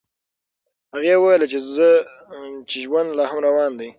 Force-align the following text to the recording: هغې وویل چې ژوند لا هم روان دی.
هغې 0.93 1.13
وویل 1.17 1.43
چې 2.69 2.77
ژوند 2.85 3.09
لا 3.17 3.25
هم 3.31 3.39
روان 3.47 3.71
دی. 3.79 3.89